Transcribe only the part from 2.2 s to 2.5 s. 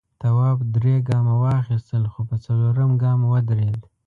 په